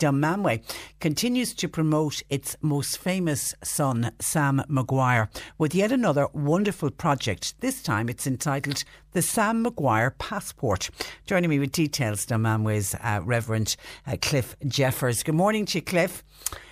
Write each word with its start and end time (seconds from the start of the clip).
Dunmanway 0.00 0.62
continues 0.98 1.52
to 1.54 1.68
promote 1.68 2.22
its 2.30 2.56
most 2.62 2.96
famous 2.96 3.54
son, 3.62 4.12
Sam 4.18 4.64
Maguire, 4.66 5.28
with 5.58 5.74
yet 5.74 5.92
another 5.92 6.26
wonderful 6.32 6.90
project. 6.90 7.60
This 7.60 7.82
time 7.82 8.08
it's 8.08 8.26
entitled 8.26 8.82
The 9.12 9.20
Sam 9.20 9.62
Maguire 9.62 10.12
Passport. 10.12 10.88
Joining 11.26 11.50
me 11.50 11.58
with 11.58 11.72
details, 11.72 12.24
Dunmanway's 12.24 12.94
uh, 12.94 13.20
Reverend 13.22 13.76
uh, 14.06 14.16
Cliff 14.22 14.56
Jeffers. 14.66 15.22
Good 15.22 15.34
morning 15.34 15.66
to 15.66 15.78
you, 15.78 15.82
Cliff. 15.82 16.24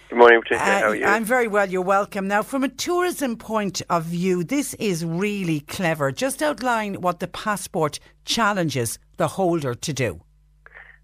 Good 0.08 0.16
morning, 0.16 0.40
Patricia. 0.40 0.62
Uh, 0.62 0.66
How 0.66 0.88
are 0.88 0.96
you? 0.96 1.04
I'm 1.04 1.24
very 1.24 1.48
well. 1.48 1.68
You're 1.68 1.82
welcome. 1.82 2.28
Now, 2.28 2.42
from 2.42 2.64
a 2.64 2.68
tourism 2.68 3.36
point 3.36 3.82
of 3.90 4.04
view, 4.04 4.42
this 4.42 4.72
is 4.74 5.04
really 5.04 5.60
clever. 5.60 6.12
Just 6.12 6.40
outline 6.40 7.02
what 7.02 7.20
the 7.20 7.28
passport 7.28 8.00
challenges 8.24 8.98
the 9.18 9.28
holder 9.28 9.74
to 9.74 9.92
do. 9.92 10.22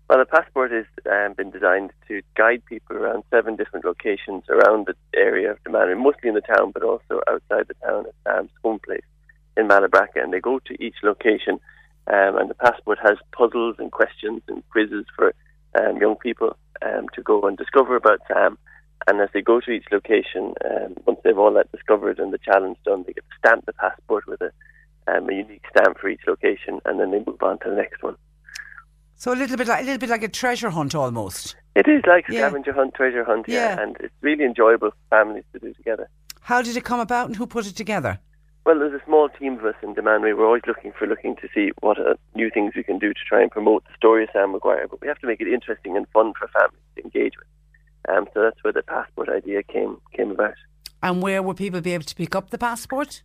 Well, 0.09 0.19
the 0.19 0.27
passport 0.27 0.71
has 0.71 0.85
um, 1.11 1.33
been 1.33 1.51
designed 1.51 1.91
to 2.09 2.21
guide 2.37 2.63
people 2.67 2.97
around 2.97 3.25
seven 3.31 3.57
different 3.57 3.87
locations 3.87 4.45
around 4.51 4.87
the 4.87 4.95
area 5.19 5.51
of 5.51 5.63
Dunmanway, 5.65 5.97
mostly 5.97 6.29
in 6.29 6.35
the 6.35 6.43
town, 6.43 6.73
but 6.73 6.83
also 6.83 7.23
outside 7.27 7.69
the 7.69 7.75
town 7.83 8.05
at 8.07 8.15
Sam's 8.25 8.51
home 8.63 8.81
place 8.85 9.05
in 9.57 9.67
Malabracca. 9.67 10.23
And 10.23 10.31
they 10.31 10.41
go 10.41 10.59
to 10.59 10.83
each 10.83 10.97
location, 11.03 11.59
um, 12.07 12.37
and 12.37 12.51
the 12.51 12.55
passport 12.55 12.99
has 13.03 13.17
puzzles 13.33 13.77
and 13.79 13.91
questions 13.91 14.43
and 14.47 14.63
quizzes 14.69 15.07
for 15.17 15.33
um, 15.81 15.97
young 15.97 16.17
people 16.17 16.55
um, 16.83 17.09
to 17.15 17.23
go 17.23 17.41
and 17.43 17.57
discover 17.57 17.97
about 17.97 18.21
Sam. 18.29 18.59
And 19.07 19.23
as 19.23 19.31
they 19.33 19.41
go 19.41 19.61
to 19.61 19.71
each 19.71 19.87
location, 19.91 20.53
um, 20.71 20.97
once 21.07 21.21
they've 21.25 21.39
all 21.39 21.53
that 21.55 21.73
discovered 21.73 22.19
and 22.19 22.31
the 22.31 22.39
challenge 22.39 22.77
done, 22.85 23.05
they 23.07 23.15
get 23.15 23.25
to 23.25 23.39
stamp 23.39 23.65
the 23.65 23.73
passport 23.73 24.27
with 24.27 24.43
a, 24.43 24.53
um, 25.09 25.31
a 25.31 25.33
unique 25.33 25.65
stamp 25.71 25.99
for 25.99 26.11
each 26.11 26.27
location, 26.27 26.81
and 26.85 27.01
then 27.01 27.11
they 27.11 27.23
move 27.27 27.43
on 27.43 27.59
to 27.61 27.71
the 27.71 27.77
next 27.77 28.03
one. 28.03 28.17
So 29.17 29.33
a 29.33 29.37
little 29.37 29.57
bit 29.57 29.69
like 29.69 29.81
a 29.83 29.85
little 29.85 29.99
bit 29.99 30.11
like 30.11 30.23
a 30.23 30.29
treasure 30.29 30.71
hunt 30.71 30.95
almost. 30.95 31.57
It 31.75 31.89
is 31.89 32.03
like 32.07 32.27
Yeah. 32.29 32.41
scavenger 32.41 32.73
hunt, 32.73 32.95
treasure 32.95 33.25
hunt, 33.25 33.47
yeah. 33.49 33.75
Yeah. 33.77 33.81
and 33.83 33.97
it's 34.01 34.15
really 34.21 34.45
enjoyable 34.45 34.91
for 34.91 34.97
families 35.17 35.45
to 35.53 35.59
do 35.59 35.73
together. 35.75 36.09
How 36.41 36.63
did 36.63 36.77
it 36.77 36.85
come 36.85 37.01
about 37.01 37.27
and 37.29 37.37
who 37.37 37.47
put 37.47 37.67
it 37.67 37.77
together? 37.77 38.19
Well, 38.67 38.79
there's 38.79 38.99
a 38.99 39.05
small 39.05 39.29
team 39.29 39.59
of 39.59 39.65
us 39.67 39.75
in 39.83 39.95
Dunmanway. 39.95 40.37
We're 40.37 40.47
always 40.47 40.63
looking 40.67 40.93
for 40.99 41.07
looking 41.07 41.37
to 41.37 41.49
see 41.55 41.71
what 41.81 41.99
uh, 41.99 42.15
new 42.35 42.51
things 42.51 42.73
we 42.75 42.83
can 42.83 42.99
do 42.99 43.13
to 43.13 43.21
try 43.29 43.43
and 43.43 43.51
promote 43.51 43.85
the 43.85 43.95
story 43.95 44.25
of 44.25 44.31
Sam 44.33 44.53
Maguire, 44.53 44.87
but 44.89 45.01
we 45.03 45.09
have 45.09 45.19
to 45.19 45.27
make 45.27 45.41
it 45.41 45.49
interesting 45.49 45.97
and 45.97 46.07
fun 46.09 46.33
for 46.39 46.49
families 46.49 46.81
to 46.97 47.03
engage 47.05 47.35
with. 47.37 47.47
Um, 48.09 48.27
so 48.35 48.43
that's 48.43 48.63
where 48.65 48.73
the 48.73 48.83
passport 48.83 49.29
idea 49.29 49.63
came 49.63 49.99
came 50.15 50.31
about. 50.31 50.55
And 51.03 51.23
where 51.23 51.43
will 51.43 51.55
people 51.55 51.81
be 51.83 51.93
able 51.93 52.05
to 52.05 52.15
pick 52.15 52.35
up 52.35 52.51
the 52.51 52.59
passport? 52.59 53.23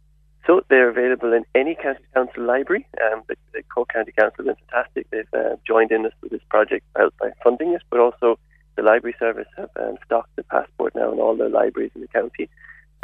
So 0.48 0.62
they're 0.70 0.90
available 0.90 1.34
in 1.34 1.46
any 1.54 1.76
county 1.76 2.00
council 2.14 2.44
library. 2.44 2.88
Um, 3.06 3.24
the, 3.28 3.36
the 3.54 3.62
Cork 3.74 3.90
County 3.94 4.12
Council 4.12 4.46
has 4.46 4.56
been 4.56 4.56
fantastic. 4.72 5.10
They've 5.12 5.34
uh, 5.34 5.56
joined 5.68 5.92
in 5.92 6.06
us 6.06 6.14
with 6.22 6.32
this 6.32 6.42
project 6.50 6.86
by, 6.96 7.08
by 7.20 7.32
funding 7.44 7.74
it, 7.74 7.84
but 7.90 8.00
also 8.00 8.40
the 8.76 8.82
library 8.84 9.16
service 9.20 9.48
have 9.58 9.70
um, 9.80 9.98
stocked 10.06 10.36
the 10.36 10.44
passport 10.44 10.96
now 10.96 11.12
in 11.12 11.20
all 11.20 11.36
the 11.36 11.50
libraries 11.50 11.92
in 11.94 12.02
the 12.02 12.08
county. 12.08 12.50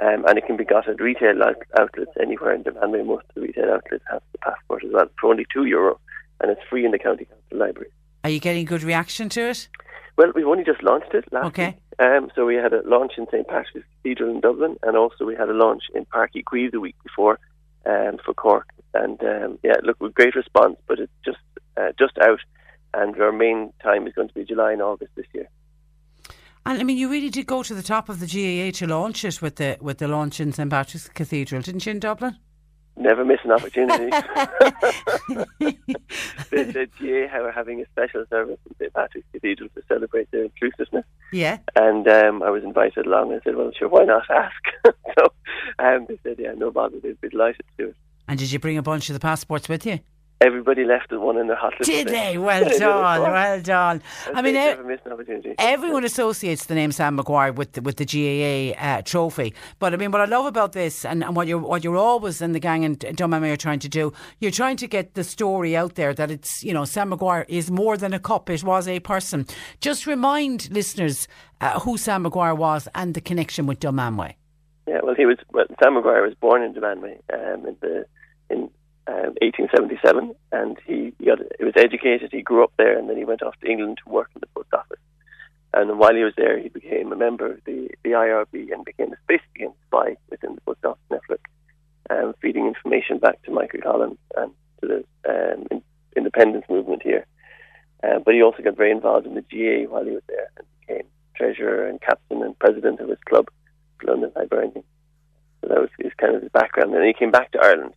Um, 0.01 0.25
and 0.28 0.38
it 0.38 0.46
can 0.46 0.57
be 0.57 0.66
got 0.66 0.90
at 0.90 1.00
retail 1.00 1.41
out- 1.44 1.62
outlets 1.79 2.12
anywhere 2.19 2.53
in 2.53 2.63
Dunmanway. 2.63 3.06
Most 3.06 3.25
of 3.29 3.35
the 3.35 3.41
retail 3.41 3.72
outlets 3.72 4.03
have 4.12 4.22
the 4.31 4.38
passport 4.40 4.84
as 4.84 4.91
well 4.91 5.06
for 5.19 5.29
only 5.29 5.46
two 5.53 5.66
euro, 5.66 6.00
and 6.41 6.52
it's 6.52 6.62
free 6.69 6.84
in 6.85 6.91
the 6.91 7.00
county 7.00 7.25
council 7.25 7.57
library. 7.59 7.90
Are 8.23 8.29
you 8.29 8.40
getting 8.40 8.66
good 8.66 8.84
reaction 8.84 9.29
to 9.29 9.50
it? 9.50 9.69
Well, 10.17 10.31
we've 10.34 10.47
only 10.47 10.63
just 10.63 10.81
launched 10.81 11.13
it 11.13 11.31
last 11.31 11.46
Okay. 11.47 11.67
week. 11.67 11.75
Um, 12.00 12.30
so 12.36 12.46
we 12.46 12.56
had 12.56 12.74
a 12.74 12.82
launch 12.86 13.14
in 13.18 13.28
St 13.32 13.48
Patrick's 13.48 13.88
Cathedral 13.98 14.30
in 14.30 14.42
Dublin, 14.42 14.78
and 14.84 14.98
also 14.98 15.26
we 15.26 15.36
had 15.36 15.50
a 15.50 15.54
launch 15.54 15.84
in 15.94 16.06
Páirc 16.06 16.32
Uí 16.36 16.44
Chaoimh 16.44 16.72
the 16.72 16.80
week 16.80 16.96
before 17.04 17.40
um, 17.86 18.18
for 18.24 18.34
Cork. 18.34 18.70
And 18.94 19.22
um, 19.24 19.60
yeah, 19.64 19.76
look, 19.84 20.00
with 20.00 20.14
great 20.14 20.36
response, 20.36 20.78
but 20.88 21.00
it's 21.00 21.12
just 21.24 21.38
uh, 21.78 21.92
just 21.98 22.18
out, 22.20 22.40
and 22.94 23.20
our 23.22 23.32
main 23.32 23.74
time 23.84 24.08
is 24.08 24.14
going 24.14 24.28
to 24.28 24.34
be 24.34 24.46
July 24.46 24.74
and 24.74 24.82
August 24.82 25.12
this 25.16 25.26
year. 25.34 25.50
And 26.66 26.80
I 26.80 26.84
mean, 26.84 26.98
you 26.98 27.10
really 27.10 27.30
did 27.30 27.46
go 27.46 27.62
to 27.62 27.76
the 27.76 27.84
top 27.84 28.10
of 28.10 28.20
the 28.20 28.26
GAA 28.26 28.72
to 28.80 28.88
launch 28.88 29.24
it 29.24 29.42
with 29.42 29.58
the 29.58 29.78
with 29.82 30.00
the 30.00 30.08
launch 30.08 30.40
in 30.40 30.52
St 30.52 30.70
Patrick's 30.70 31.10
Cathedral, 31.10 31.62
didn't 31.62 31.86
you, 31.86 31.92
in 31.92 32.00
Dublin? 32.00 32.38
Never 32.98 33.26
miss 33.26 33.40
an 33.44 33.52
opportunity. 33.52 34.10
the, 35.60 35.76
the 36.50 36.88
GAA 37.00 37.38
are 37.38 37.52
having 37.52 37.82
a 37.82 37.86
special 37.88 38.26
service 38.30 38.58
in 38.70 38.76
St 38.78 38.94
Patrick's 38.94 39.28
Cathedral 39.34 39.70
to 39.76 39.82
celebrate 39.88 40.32
their 40.32 40.46
inclusiveness. 40.46 41.06
Yeah. 41.34 41.58
And 41.76 42.08
um, 42.08 42.42
I 42.42 42.50
was 42.50 42.64
invited 42.64 43.06
along 43.06 43.32
and 43.32 43.42
I 43.42 43.44
said, 43.44 43.56
well, 43.58 43.72
sure, 43.78 43.90
why 43.90 44.06
not 44.06 44.24
ask? 44.30 44.64
so 45.18 45.34
um, 45.80 46.06
they 46.08 46.18
said, 46.24 46.38
yeah, 46.40 46.54
no 46.56 46.72
bother, 46.72 47.00
they'd 47.02 47.20
be 47.20 47.30
delighted 47.30 47.66
to 47.78 47.84
do 47.84 47.90
it. 47.90 47.96
And 48.28 48.40
did 48.40 48.52
you 48.52 48.60
bring 48.60 48.78
a 48.78 48.82
bunch 48.82 49.10
of 49.10 49.14
the 49.14 49.20
passports 49.20 49.68
with 49.68 49.86
you? 49.86 50.00
Everybody 50.41 50.84
left 50.84 51.12
with 51.12 51.22
one 51.22 51.38
in 51.38 51.47
their 51.47 51.56
hot 51.56 51.73
Did 51.81 52.09
they? 52.09 52.38
Well 52.46 52.63
They 52.63 52.69
did, 52.69 52.75
of 52.75 52.79
done, 52.81 53.22
well 53.22 53.62
done. 53.62 54.01
I 54.34 54.41
mean, 54.41 54.56
never 54.56 54.84
e- 54.84 54.85
miss 54.85 55.00
an 55.06 55.13
opportunity. 55.13 55.56
everyone 55.57 56.03
associates 56.03 56.66
the 56.66 56.75
name 56.75 56.91
Sam 56.91 57.16
Maguire 57.16 57.53
with 57.53 57.72
the, 57.72 57.81
with 57.81 57.96
the 57.96 58.06
GAA 58.06 58.78
uh, 58.79 59.01
trophy. 59.01 59.53
But 59.79 59.94
I 59.94 59.97
mean, 59.97 60.12
what 60.12 60.19
I 60.19 60.25
love 60.25 60.46
about 60.46 60.73
this, 60.73 61.06
and, 61.06 61.23
and 61.23 61.35
what 61.38 61.47
you're 61.47 61.59
what 61.59 61.84
you're 61.85 61.96
always 61.96 62.41
in 62.41 62.51
the 62.51 62.59
gang 62.59 62.84
and 62.84 63.00
Dunmanway 63.00 63.53
are 63.53 63.57
trying 63.57 63.79
to 63.79 63.90
do, 63.90 64.12
you're 64.40 64.51
trying 64.51 64.75
to 64.78 64.88
get 64.88 65.13
the 65.13 65.23
story 65.23 65.75
out 65.78 65.96
there 65.96 66.13
that 66.13 66.29
it's 66.29 66.63
you 66.63 66.73
know 66.73 66.84
Sam 66.84 67.09
Maguire 67.09 67.46
is 67.47 67.72
more 67.72 67.96
than 67.96 68.13
a 68.13 68.19
cup; 68.19 68.50
it 68.50 68.62
was 68.63 68.88
a 68.90 69.00
person. 69.00 69.46
Just 69.79 70.06
remind 70.06 70.69
listeners 70.69 71.29
uh, 71.62 71.79
who 71.79 71.97
Sam 71.97 72.23
Maguire 72.23 72.56
was 72.56 72.90
and 72.94 73.13
the 73.13 73.22
connection 73.22 73.67
with 73.67 73.79
Dunmanway. 73.79 74.34
Yeah, 74.85 75.00
well, 75.02 75.16
he 75.16 75.25
was. 75.25 75.38
Well, 75.53 75.66
Sam 75.81 75.94
Maguire 75.94 76.23
was 76.23 76.35
born 76.35 76.62
in 76.62 76.73
Dunmanway 76.73 77.19
um, 77.34 77.66
in 77.66 77.78
the 77.81 78.06
in 78.50 78.69
um, 79.08 79.36
1877, 79.42 80.36
and 80.52 80.78
he, 80.86 81.14
he 81.20 81.26
got 81.26 81.40
he 81.60 81.66
was 81.66 81.74
educated. 81.76 82.32
He 82.32 82.42
grew 82.42 82.64
up 82.64 82.74
there, 82.78 82.98
and 82.98 83.10
then 83.10 83.18
he 83.18 83.26
went 83.26 83.44
off 83.44 83.56
to 83.62 83.70
England 83.70 84.00
to 84.04 84.10
work 84.10 84.32
in 84.36 84.42
the 84.42 84.48
post 84.48 84.74
office. 84.74 85.00
And 85.74 86.00
while 86.00 86.16
he 86.16 86.24
was 86.24 86.34
there, 86.38 86.58
he 86.58 86.70
became 86.70 87.12
a 87.12 87.18
member 87.18 87.52
of 87.52 87.60
the, 87.66 87.90
the 88.04 88.12
IRB 88.12 88.72
and 88.72 88.86
became 88.86 89.12
a 89.12 89.18
basically 89.28 89.66
a 89.66 89.72
spy 89.88 90.16
within 90.30 90.56
the 90.56 90.62
post 90.62 90.86
office 90.86 91.04
network, 91.12 91.46
um, 92.10 92.34
feeding 92.42 92.66
information 92.66 93.18
back 93.20 93.42
to 93.44 93.52
Michael 93.52 93.82
Collins 93.82 94.18
and 94.38 94.52
to 94.82 94.88
the 94.88 95.04
um, 95.30 95.68
in, 95.70 95.84
independence 96.16 96.66
movement 96.70 97.04
here. 97.04 97.26
Uh, 98.04 98.20
but 98.20 98.34
he 98.34 98.42
also 98.42 98.64
got 98.64 98.78
very 98.78 98.92
involved 98.92 99.28
in 99.28 99.36
the 99.36 99.42
GAA 99.42 99.91
while 99.91 100.06
he 100.06 100.12
was 100.12 100.24
there 100.28 100.50
and 100.58 100.68
became 100.79 101.03
treasurer 101.35 101.88
and 101.88 102.02
captain 102.02 102.41
and 102.41 102.58
president 102.58 103.02
of 103.02 103.09
his 103.09 103.20
club, 103.28 103.47
London 104.08 104.32
Hibernian. 104.35 104.84
So 105.62 105.68
that 105.68 105.79
was 105.79 105.90
his 106.00 106.14
kind 106.18 106.35
of 106.35 106.41
his 106.41 106.52
background. 106.52 106.96
And 106.96 107.06
he 107.06 107.14
came 107.14 107.32
back 107.32 107.52
to 107.52 107.59
Ireland 107.62 107.94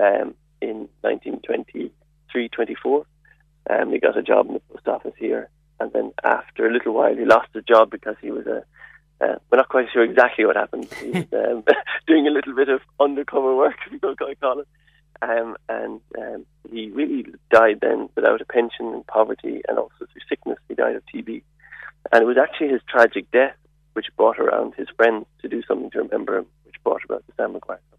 um, 0.00 0.34
in 0.68 0.88
1923, 1.02 2.48
24. 2.48 3.06
Um, 3.70 3.92
he 3.92 3.98
got 3.98 4.18
a 4.18 4.22
job 4.22 4.48
in 4.48 4.54
the 4.54 4.60
post 4.60 4.88
office 4.88 5.14
here. 5.18 5.48
And 5.80 5.92
then 5.92 6.12
after 6.22 6.66
a 6.66 6.72
little 6.72 6.94
while, 6.94 7.14
he 7.14 7.24
lost 7.24 7.48
his 7.52 7.64
job 7.64 7.90
because 7.90 8.16
he 8.20 8.30
was 8.30 8.46
a 8.46 8.64
uh, 9.20 9.36
we're 9.50 9.58
not 9.58 9.68
quite 9.68 9.86
sure 9.92 10.02
exactly 10.02 10.44
what 10.44 10.56
happened. 10.56 10.88
He 11.00 11.10
was 11.10 11.26
um, 11.32 11.64
doing 12.06 12.26
a 12.26 12.30
little 12.30 12.54
bit 12.54 12.68
of 12.68 12.80
undercover 13.00 13.54
work, 13.54 13.76
if 13.86 13.92
you 13.92 13.98
could 13.98 14.18
call 14.40 14.60
it. 14.60 14.68
Um, 15.22 15.56
and 15.68 16.00
um, 16.18 16.46
he 16.70 16.90
really 16.90 17.24
died 17.50 17.78
then 17.80 18.08
without 18.14 18.40
a 18.40 18.44
pension 18.44 18.86
and 18.88 19.06
poverty 19.06 19.62
and 19.68 19.78
also 19.78 19.94
through 19.98 20.22
sickness. 20.28 20.58
He 20.68 20.74
died 20.74 20.96
of 20.96 21.02
TB. 21.14 21.42
And 22.12 22.22
it 22.22 22.26
was 22.26 22.36
actually 22.36 22.68
his 22.68 22.82
tragic 22.88 23.30
death 23.30 23.56
which 23.94 24.06
brought 24.16 24.38
around 24.38 24.74
his 24.74 24.88
friends 24.96 25.24
to 25.40 25.48
do 25.48 25.62
something 25.66 25.90
to 25.92 25.98
remember 25.98 26.38
him, 26.38 26.46
which 26.64 26.74
brought 26.82 27.04
about 27.04 27.24
the 27.26 27.32
Sam 27.36 27.52
Maguire. 27.52 27.80
Cup. 27.90 27.98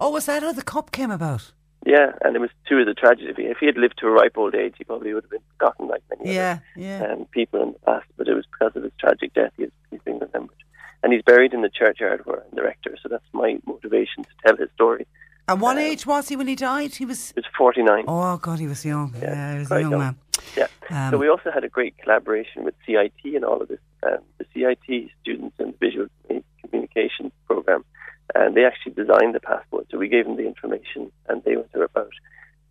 Oh, 0.00 0.10
was 0.10 0.26
that 0.26 0.42
how 0.42 0.52
the 0.52 0.62
cup 0.62 0.90
came 0.90 1.12
about? 1.12 1.52
Yeah, 1.86 2.12
and 2.22 2.34
it 2.36 2.40
was 2.40 2.50
too 2.68 2.78
of 2.78 2.86
the 2.86 2.94
tragedy. 2.94 3.44
If 3.46 3.58
he 3.58 3.66
had 3.66 3.76
lived 3.78 3.98
to 3.98 4.06
a 4.06 4.10
ripe 4.10 4.36
old 4.36 4.54
age, 4.54 4.74
he 4.76 4.84
probably 4.84 5.14
would 5.14 5.24
have 5.24 5.30
been 5.30 5.40
forgotten 5.56 5.88
like 5.88 6.02
many 6.10 6.34
Yeah, 6.34 6.58
other 6.76 6.84
yeah. 6.86 7.06
um, 7.12 7.24
people 7.30 7.62
in 7.62 7.72
the 7.72 7.78
past. 7.80 8.06
But 8.16 8.28
it 8.28 8.34
was 8.34 8.44
because 8.52 8.74
of 8.76 8.82
his 8.82 8.92
tragic 8.98 9.32
death 9.34 9.52
he's, 9.56 9.70
he's 9.90 10.00
being 10.04 10.18
remembered. 10.18 10.56
And 11.02 11.12
he's 11.12 11.22
buried 11.22 11.54
in 11.54 11.62
the 11.62 11.70
churchyard 11.70 12.22
where 12.26 12.38
I'm 12.42 12.54
the 12.56 12.62
rector, 12.62 12.96
so 13.02 13.08
that's 13.08 13.24
my 13.32 13.58
motivation 13.64 14.24
to 14.24 14.30
tell 14.44 14.56
his 14.56 14.68
story. 14.74 15.06
And 15.46 15.60
what 15.62 15.78
age 15.78 16.04
was 16.04 16.28
he 16.28 16.36
when 16.36 16.48
he 16.48 16.56
died? 16.56 16.94
He 16.96 17.06
was. 17.06 17.28
He 17.30 17.34
was 17.40 17.46
49. 17.56 18.04
Oh 18.06 18.36
God, 18.36 18.58
he 18.58 18.66
was 18.66 18.84
young. 18.84 19.14
Yeah, 19.22 19.52
he 19.54 19.58
was 19.60 19.70
a 19.70 19.80
young 19.80 19.90
young. 19.92 20.00
man. 20.00 20.16
Yeah. 20.56 20.66
Um, 20.90 21.10
so 21.12 21.18
we 21.18 21.28
also 21.28 21.50
had 21.50 21.64
a 21.64 21.68
great 21.68 21.96
collaboration 21.98 22.64
with 22.64 22.74
CIT 22.84 23.12
and 23.34 23.44
all 23.44 23.62
of 23.62 23.68
this. 23.68 23.78
Um, 24.02 24.18
the 24.38 24.44
CIT 24.52 25.10
students 25.22 25.56
in 25.58 25.66
the 25.72 25.76
visual 25.80 26.06
communication 26.60 27.32
program, 27.46 27.84
and 28.38 28.54
they 28.54 28.64
actually 28.64 28.92
designed 28.92 29.34
the 29.34 29.40
passport. 29.40 29.86
So 29.90 29.98
we 29.98 30.08
gave 30.08 30.24
them 30.26 30.36
the 30.36 30.46
information, 30.46 31.10
and 31.28 31.42
they 31.44 31.56
went 31.56 31.70
about 31.74 32.12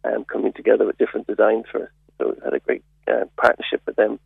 um, 0.06 0.24
coming 0.26 0.54
together 0.54 0.86
with 0.86 0.98
different 0.98 1.28
designs 1.28 1.66
for 1.72 1.84
us. 1.84 1.90
So 2.18 2.30
we 2.30 2.36
had 2.44 2.54
a 2.54 2.60
great 2.60 2.84
uh, 3.08 3.26
partnership 3.44 3.82
with 3.86 3.96
them 3.98 4.20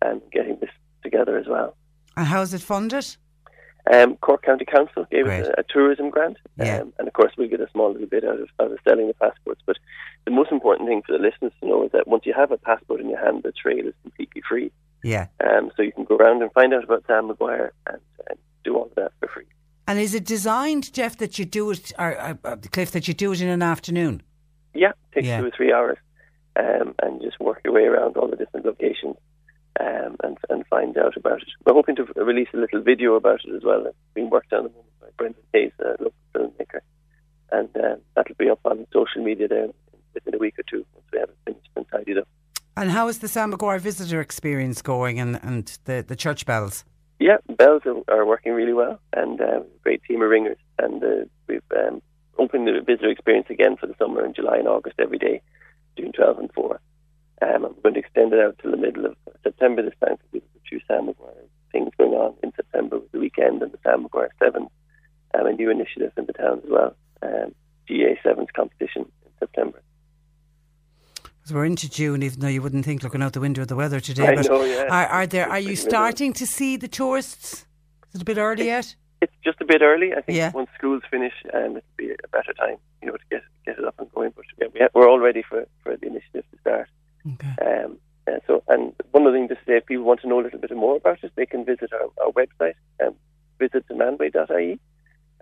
and 0.00 0.20
getting 0.32 0.56
this 0.60 0.70
together 1.02 1.36
as 1.36 1.46
well. 1.48 1.76
And 2.16 2.26
how 2.26 2.42
is 2.42 2.54
it 2.54 2.62
funded? 2.62 3.06
Um, 3.92 4.16
Cork 4.16 4.42
County 4.42 4.64
Council 4.64 5.06
gave 5.10 5.24
Great. 5.26 5.42
us 5.42 5.48
a, 5.58 5.60
a 5.60 5.64
tourism 5.64 6.08
grant, 6.08 6.38
Yeah. 6.56 6.78
um, 6.78 6.94
and 6.98 7.06
of 7.06 7.12
course 7.12 7.32
we 7.36 7.48
get 7.48 7.60
a 7.60 7.68
small 7.70 7.92
little 7.92 8.06
bit 8.06 8.24
out 8.24 8.40
of, 8.40 8.48
out 8.60 8.72
of 8.72 8.78
selling 8.82 9.08
the 9.08 9.14
passports. 9.14 9.60
But 9.66 9.76
the 10.24 10.30
most 10.30 10.50
important 10.52 10.88
thing 10.88 11.02
for 11.06 11.12
the 11.12 11.22
listeners 11.22 11.52
to 11.60 11.68
know 11.68 11.84
is 11.84 11.92
that 11.92 12.08
once 12.08 12.24
you 12.24 12.32
have 12.32 12.50
a 12.50 12.56
passport 12.56 13.00
in 13.00 13.10
your 13.10 13.22
hand, 13.22 13.42
the 13.42 13.52
trail 13.52 13.86
is 13.86 13.94
completely 14.02 14.42
free. 14.48 14.70
Yeah. 15.02 15.26
Um, 15.46 15.70
so 15.76 15.82
you 15.82 15.92
can 15.92 16.04
go 16.04 16.16
around 16.16 16.40
and 16.40 16.50
find 16.52 16.72
out 16.72 16.84
about 16.84 17.04
Sam 17.06 17.26
Maguire 17.26 17.72
and, 17.86 18.00
and 18.30 18.38
do 18.64 18.74
all 18.74 18.86
of 18.86 18.94
that 18.94 19.12
for 19.20 19.28
free. 19.28 19.44
And 19.86 19.98
is 19.98 20.14
it 20.14 20.24
designed, 20.24 20.92
Jeff, 20.92 21.18
that 21.18 21.38
you 21.38 21.44
do 21.44 21.70
it, 21.70 21.92
or 21.98 22.18
uh, 22.18 22.34
uh, 22.44 22.56
Cliff, 22.72 22.90
that 22.92 23.06
you 23.06 23.14
do 23.14 23.32
it 23.32 23.40
in 23.40 23.48
an 23.48 23.62
afternoon? 23.62 24.22
Yeah, 24.72 24.92
takes 25.14 25.26
Yeah. 25.26 25.40
two 25.40 25.46
or 25.46 25.50
three 25.50 25.72
hours, 25.72 25.98
um, 26.56 26.94
and 27.02 27.20
just 27.20 27.38
work 27.38 27.60
your 27.64 27.74
way 27.74 27.82
around 27.82 28.16
all 28.16 28.28
the 28.28 28.36
different 28.36 28.64
locations 28.66 29.16
um, 29.80 30.16
and 30.22 30.38
and 30.48 30.66
find 30.68 30.96
out 30.96 31.16
about 31.16 31.42
it. 31.42 31.48
We're 31.66 31.74
hoping 31.74 31.96
to 31.96 32.04
release 32.16 32.48
a 32.54 32.56
little 32.56 32.80
video 32.80 33.14
about 33.14 33.40
it 33.44 33.54
as 33.54 33.62
well. 33.62 33.86
It's 33.86 33.96
being 34.14 34.30
worked 34.30 34.52
on 34.52 34.64
at 34.64 34.70
the 34.72 34.76
moment 34.76 35.00
by 35.00 35.06
Brendan 35.18 35.42
Hayes, 35.52 35.72
a 35.80 36.02
local 36.02 36.12
filmmaker, 36.34 36.80
and 37.52 37.68
um, 37.76 38.00
that'll 38.16 38.34
be 38.36 38.48
up 38.48 38.60
on 38.64 38.86
social 38.92 39.22
media 39.22 39.48
there 39.48 39.68
within 40.14 40.34
a 40.34 40.38
week 40.38 40.58
or 40.58 40.62
two 40.62 40.86
once 40.94 41.06
we 41.12 41.18
have 41.18 41.28
it 41.28 41.36
finished 41.44 41.68
and 41.76 41.86
tidied 41.92 42.18
up. 42.18 42.28
And 42.76 42.90
how 42.90 43.06
is 43.08 43.18
the 43.18 43.28
Sam 43.28 43.50
Maguire 43.50 43.78
visitor 43.78 44.20
experience 44.20 44.82
going 44.82 45.20
and, 45.20 45.38
and 45.44 45.78
the, 45.84 46.04
the 46.06 46.16
church 46.16 46.44
bells? 46.46 46.84
Yeah, 47.18 47.36
bells 47.48 47.82
are, 47.86 48.02
are 48.08 48.26
working 48.26 48.52
really 48.52 48.72
well, 48.72 49.00
and 49.12 49.40
a 49.40 49.64
great 49.82 50.02
team 50.04 50.22
of 50.22 50.30
ringers. 50.30 50.58
And 50.78 51.02
uh, 51.02 51.24
we've 51.46 51.62
um, 51.76 52.02
opened 52.38 52.66
the 52.66 52.80
visitor 52.84 53.10
experience 53.10 53.46
again 53.50 53.76
for 53.76 53.86
the 53.86 53.94
summer 53.98 54.24
in 54.24 54.34
July 54.34 54.56
and 54.56 54.68
August 54.68 54.96
every 54.98 55.18
day, 55.18 55.40
June 55.96 56.12
12 56.12 56.38
and 56.38 56.52
4. 56.52 56.80
Um, 57.42 57.64
I'm 57.64 57.74
going 57.82 57.94
to 57.94 58.00
extend 58.00 58.32
it 58.32 58.40
out 58.40 58.58
to 58.62 58.70
the 58.70 58.76
middle 58.76 59.06
of 59.06 59.16
September 59.42 59.82
this 59.82 59.94
time 60.04 60.16
because 60.32 60.48
a 60.56 60.68
few 60.68 60.80
Sam 60.88 61.06
Maguire 61.06 61.34
things 61.72 61.90
going 61.98 62.12
on 62.12 62.34
in 62.42 62.52
September 62.54 62.98
with 62.98 63.10
the 63.10 63.18
weekend 63.18 63.62
and 63.62 63.72
the 63.72 63.78
Sam 63.82 64.02
Maguire 64.02 64.32
Sevens, 64.38 64.70
um, 65.34 65.46
a 65.46 65.52
new 65.52 65.70
initiative 65.70 66.12
in 66.16 66.26
the 66.26 66.32
town 66.32 66.62
as 66.64 66.70
well, 66.70 66.96
um, 67.22 67.54
GAA 67.88 68.14
Sevens 68.22 68.48
competition 68.54 69.02
in 69.02 69.32
September. 69.40 69.82
Because 71.44 71.56
we're 71.56 71.66
into 71.66 71.90
June, 71.90 72.22
even 72.22 72.40
though 72.40 72.48
you 72.48 72.62
wouldn't 72.62 72.86
think 72.86 73.02
looking 73.02 73.22
out 73.22 73.34
the 73.34 73.40
window 73.40 73.60
of 73.60 73.68
the 73.68 73.76
weather 73.76 74.00
today. 74.00 74.28
I 74.28 74.34
but 74.36 74.46
know, 74.48 74.64
yeah. 74.64 74.86
are, 74.88 75.06
are 75.08 75.26
there? 75.26 75.46
Are 75.46 75.58
you 75.60 75.76
starting 75.76 76.32
to 76.32 76.46
see 76.46 76.78
the 76.78 76.88
tourists? 76.88 77.66
Is 78.14 78.20
it 78.20 78.22
a 78.22 78.24
bit 78.24 78.38
early 78.38 78.64
yet? 78.64 78.94
It's 79.20 79.34
just 79.44 79.60
a 79.60 79.66
bit 79.66 79.82
early. 79.82 80.14
I 80.14 80.22
think 80.22 80.38
Yeah. 80.38 80.52
once 80.52 80.70
schools 80.78 81.02
finish, 81.10 81.34
um, 81.52 81.76
it'll 81.76 81.82
be 81.98 82.12
a 82.12 82.28
better 82.28 82.54
time, 82.54 82.76
you 83.02 83.08
know, 83.08 83.12
to 83.18 83.24
get 83.30 83.42
get 83.66 83.78
it 83.78 83.84
up 83.84 83.94
and 83.98 84.10
going. 84.14 84.32
But 84.34 84.46
yeah, 84.58 84.68
we 84.72 84.80
ha- 84.80 84.88
we're 84.94 85.06
all 85.06 85.18
ready 85.18 85.42
for, 85.46 85.66
for 85.82 85.94
the 85.98 86.06
initiative 86.06 86.44
to 86.50 86.58
start. 86.62 86.88
Okay. 87.34 87.82
Um, 87.84 87.98
uh, 88.26 88.38
so, 88.46 88.62
and 88.68 88.94
one 89.10 89.26
other 89.26 89.36
thing 89.36 89.48
to 89.48 89.54
say, 89.66 89.76
if 89.76 89.84
people 89.84 90.04
want 90.04 90.22
to 90.22 90.28
know 90.28 90.40
a 90.40 90.44
little 90.44 90.58
bit 90.58 90.74
more 90.74 90.96
about 90.96 91.22
it, 91.22 91.32
they 91.36 91.44
can 91.44 91.66
visit 91.66 91.92
our, 91.92 92.08
our 92.24 92.32
website, 92.32 92.72
um, 93.06 93.14
visit 93.58 93.86
dunmanway.ie, 93.88 94.80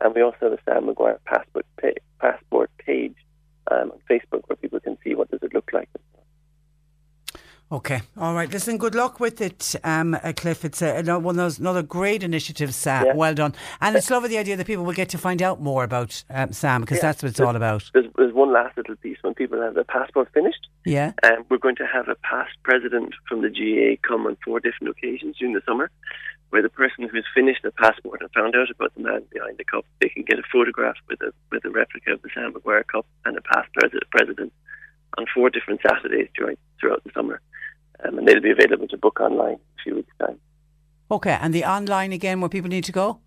and 0.00 0.14
we 0.16 0.20
also 0.20 0.37
have 0.40 0.52
a 0.52 0.58
Sam 0.64 0.87
Maguire 0.87 1.20
passport 1.26 1.64
pa- 1.81 2.00
passport 2.20 2.70
page 2.84 3.14
um, 3.73 3.91
on 3.93 3.99
Facebook 4.11 4.43
where 4.49 4.57
people 4.57 4.81
can 4.81 4.97
see 5.03 5.15
what 5.15 5.31
does 5.31 5.41
it 5.43 5.55
look 5.55 5.71
like. 5.73 5.89
Okay. 7.71 8.03
All 8.19 8.35
right. 8.35 8.51
Listen, 8.51 8.77
good 8.77 8.95
luck 8.95 9.19
with 9.19 9.41
it, 9.41 9.75
um, 9.83 10.13
uh, 10.13 10.35
Cliff. 10.37 10.63
It's 10.63 10.83
a, 10.83 10.97
another 10.97 11.21
one 11.21 11.37
of 11.37 11.39
those, 11.39 11.59
another 11.59 11.83
great 11.83 12.23
initiatives. 12.23 12.77
Sam. 12.77 13.07
Yeah. 13.07 13.15
Well 13.15 13.33
done. 13.33 13.55
And 13.81 13.97
it's 13.97 14.11
lovely 14.11 14.29
the 14.29 14.37
idea 14.37 14.57
that 14.59 14.67
people 14.67 14.85
will 14.85 14.93
get 14.93 15.09
to 15.11 15.17
find 15.19 15.41
out 15.41 15.63
more 15.63 15.83
about 15.83 16.23
um, 16.29 16.53
Sam 16.53 16.83
because 16.83 16.99
Yeah. 16.99 17.03
that's 17.03 17.23
what 17.23 17.31
it's 17.31 17.41
all 17.41 17.57
about. 17.57 17.91
There's, 17.95 18.05
there's 18.19 18.35
one 18.35 18.53
last 18.53 18.77
little 18.77 18.97
piece. 18.97 19.17
When 19.23 19.33
people 19.33 19.59
have 19.63 19.73
their 19.75 19.85
passport 19.85 20.29
finished, 20.35 20.69
Yeah. 20.85 21.13
Um, 21.23 21.47
we're 21.49 21.57
going 21.57 21.77
to 21.77 21.87
have 21.87 22.09
a 22.09 22.15
past 22.17 22.51
president 22.63 23.15
from 23.27 23.41
the 23.41 23.49
GAA 23.49 23.97
come 24.07 24.27
on 24.27 24.37
four 24.45 24.61
different 24.61 24.91
occasions 24.95 25.39
during 25.39 25.55
the 25.55 25.63
summer, 25.67 25.91
where 26.52 26.62
the 26.62 26.69
person 26.69 27.08
who's 27.08 27.25
finished 27.34 27.62
the 27.62 27.72
passport 27.72 28.20
and 28.20 28.31
found 28.32 28.54
out 28.54 28.70
about 28.70 28.94
the 28.94 29.00
man 29.00 29.22
behind 29.32 29.56
the 29.56 29.64
cup, 29.64 29.87
they 30.02 30.10
can 30.10 30.22
get 30.22 30.38
a 30.38 30.43
photograph 30.52 30.96
with 31.08 31.19
a 31.22 31.32
with 31.50 31.64
a 31.64 31.70
replica 31.70 32.12
of 32.12 32.20
the 32.20 32.28
Sam 32.34 32.52
Maguire 32.52 32.84
Cup 32.84 33.06
and 33.25 33.38
a 33.38 33.40
past 33.40 33.70
pres- 33.72 33.94
on 35.16 35.25
four 35.34 35.49
different 35.49 35.81
Saturdays 35.81 36.28
during 36.37 36.58
throughout 36.78 37.02
the 37.04 37.10
summer, 37.14 37.40
um, 38.04 38.19
and 38.19 38.28
they'll 38.28 38.43
be 38.43 38.50
available 38.50 38.87
to 38.88 38.99
book 38.99 39.19
online 39.19 39.54
in 39.54 39.56
a 39.78 39.82
few 39.82 39.94
weeks' 39.96 40.12
time. 40.19 40.38
Okay. 41.10 41.38
And 41.40 41.54
the 41.54 41.64
online 41.64 42.12
again 42.12 42.43
where 42.43 42.50
people 42.50 42.69
need 42.69 42.84
to 42.84 42.93
go? 42.93 43.20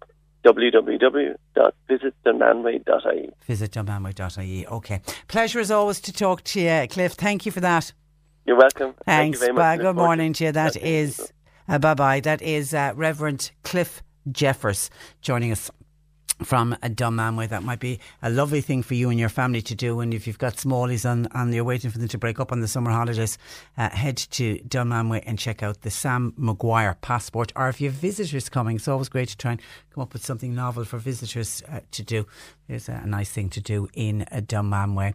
www.visitdunmanway.ie. 0.46 3.30
Visit 3.48 3.72
dunmanway.ie. 3.72 4.68
Okay. 4.68 5.02
Pleasure 5.28 5.60
as 5.60 5.72
always 5.72 6.00
to 6.02 6.14
talk 6.14 6.44
to 6.44 6.62
you, 6.62 6.86
Cliff. 6.88 7.14
Thank 7.14 7.48
you 7.48 7.52
for 7.52 7.62
that. 7.62 7.92
You're 8.46 8.58
welcome. 8.58 8.94
Thank 8.94 9.06
Thanks. 9.06 9.38
you 9.38 9.40
very 9.40 9.54
much. 9.54 9.62
Bye. 9.62 9.78
Good 9.78 9.96
morning 9.96 10.34
to 10.34 10.44
you. 10.46 10.52
That 10.52 10.74
chatting 10.74 10.88
is, 10.88 11.18
you. 11.18 11.26
Uh, 11.68 11.80
bye 11.80 11.94
bye. 11.94 12.20
That 12.20 12.42
is 12.42 12.74
uh, 12.74 12.94
Reverend 12.96 13.52
Cliff 13.64 14.04
Jeffers 14.32 14.90
joining 15.22 15.52
us 15.52 15.70
from 16.44 16.74
uh, 16.74 16.88
Dunmanway. 16.88 17.50
That 17.50 17.64
might 17.64 17.80
be 17.80 18.00
a 18.22 18.30
lovely 18.30 18.62
thing 18.62 18.84
for 18.84 18.94
you 18.94 19.10
and 19.10 19.20
your 19.20 19.30
family 19.30 19.62
to 19.64 19.76
do. 19.76 20.00
And 20.00 20.14
if 20.14 20.28
you've 20.28 20.38
got 20.38 20.56
smallies 20.56 21.10
on, 21.10 21.28
and 21.34 21.54
you're 21.54 21.64
waiting 21.64 21.92
for 21.92 21.98
them 21.98 22.08
to 22.10 22.18
break 22.18 22.40
up 22.40 22.52
on 22.52 22.60
the 22.60 22.68
summer 22.68 22.92
holidays, 22.92 23.38
uh, 23.78 23.90
head 23.90 24.18
to 24.18 24.60
Dunmanway 24.60 25.24
and 25.26 25.40
check 25.40 25.64
out 25.64 25.82
the 25.82 25.92
Sam 25.92 26.34
Maguire 26.38 26.98
passport. 27.02 27.54
Or 27.56 27.70
if 27.70 27.80
you 27.80 27.90
have 27.90 27.98
visitors 27.98 28.50
coming, 28.50 28.76
it's 28.76 28.88
always 28.88 29.10
great 29.10 29.30
to 29.30 29.38
try 29.38 29.52
and 29.52 29.62
come 29.94 30.02
up 30.02 30.14
with 30.14 30.26
something 30.26 30.54
novel 30.54 30.84
for 30.84 30.98
visitors 30.98 31.64
uh, 31.70 31.80
to 31.92 32.04
do. 32.04 32.28
It's 32.68 32.90
a 32.90 33.06
nice 33.06 33.32
thing 33.32 33.50
to 33.52 33.62
do 33.62 33.88
in 33.94 34.24
uh, 34.24 34.42
Dunmanway. 34.42 35.14